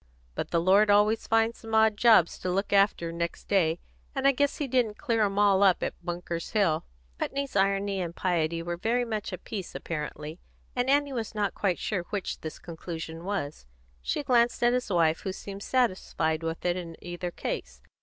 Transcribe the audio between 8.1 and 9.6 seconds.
piety were very much of a